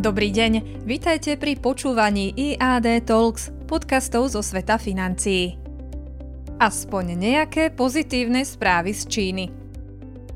[0.00, 5.60] Dobrý deň, vitajte pri počúvaní IAD Talks, podcastov zo sveta financií.
[6.56, 9.44] Aspoň nejaké pozitívne správy z Číny–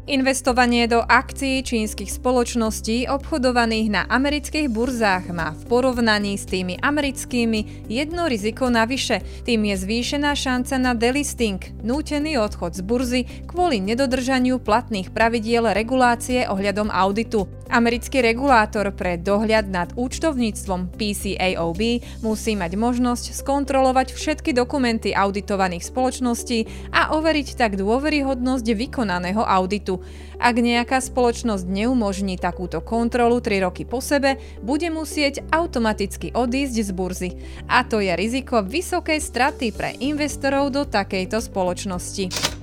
[0.05, 7.89] Investovanie do akcií čínskych spoločností obchodovaných na amerických burzách má v porovnaní s tými americkými
[7.89, 9.25] jedno riziko navyše.
[9.49, 16.45] Tým je zvýšená šanca na delisting, nútený odchod z burzy kvôli nedodržaniu platných pravidiel regulácie
[16.53, 17.49] ohľadom auditu.
[17.73, 21.81] Americký regulátor pre dohľad nad účtovníctvom PCAOB
[22.21, 29.94] musí mať možnosť skontrolovať všetky dokumenty auditovaných spoločností a overiť tak dôveryhodnosť vykonaného auditu.
[30.39, 36.91] Ak nejaká spoločnosť neumožní takúto kontrolu 3 roky po sebe, bude musieť automaticky odísť z
[36.95, 37.31] burzy.
[37.67, 42.54] A to je riziko vysokej straty pre investorov do takejto spoločnosti.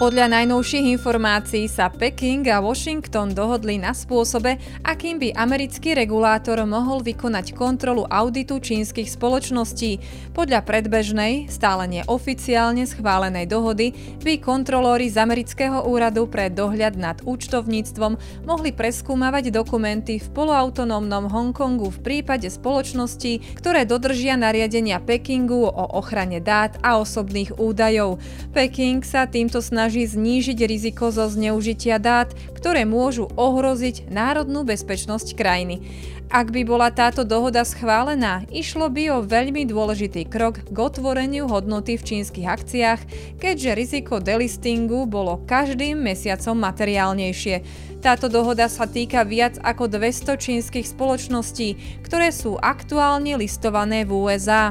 [0.00, 7.04] Podľa najnovších informácií sa Peking a Washington dohodli na spôsobe, akým by americký regulátor mohol
[7.04, 10.00] vykonať kontrolu auditu čínskych spoločností.
[10.32, 13.92] Podľa predbežnej, stále neoficiálne schválenej dohody
[14.24, 18.16] by kontrolóri z amerického úradu pre dohľad nad účtovníctvom
[18.48, 26.40] mohli preskúmavať dokumenty v poloautonómnom Hongkongu v prípade spoločností, ktoré dodržia nariadenia Pekingu o ochrane
[26.40, 28.16] dát a osobných údajov.
[28.56, 35.34] Peking sa týmto snaží snaží znížiť riziko zo zneužitia dát, ktoré môžu ohroziť národnú bezpečnosť
[35.34, 35.82] krajiny.
[36.30, 41.98] Ak by bola táto dohoda schválená, išlo by o veľmi dôležitý krok k otvoreniu hodnoty
[41.98, 43.00] v čínskych akciách,
[43.42, 47.66] keďže riziko delistingu bolo každým mesiacom materiálnejšie.
[47.98, 54.70] Táto dohoda sa týka viac ako 200 čínskych spoločností, ktoré sú aktuálne listované v USA.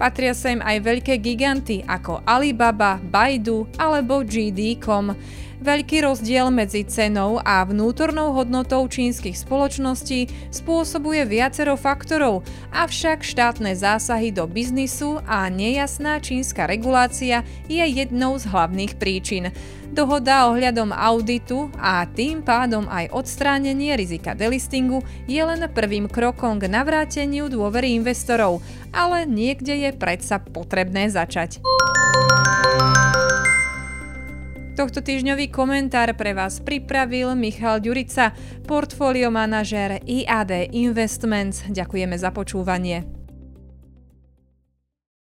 [0.00, 5.12] Patria sa im aj veľké giganty ako Alibaba, Baidu alebo GD.com.
[5.60, 14.32] Veľký rozdiel medzi cenou a vnútornou hodnotou čínskych spoločností spôsobuje viacero faktorov, avšak štátne zásahy
[14.32, 19.52] do biznisu a nejasná čínska regulácia je jednou z hlavných príčin.
[19.90, 26.70] Dohoda ohľadom auditu a tým pádom aj odstránenie rizika delistingu je len prvým krokom k
[26.70, 31.62] navráteniu dôvery investorov, ale niekde je predsa potrebné začať.
[34.80, 38.32] Tohto týždňový komentár pre vás pripravil Michal Ďurica,
[38.64, 41.68] portfólio manažér IAD Investments.
[41.68, 43.19] Ďakujeme za počúvanie.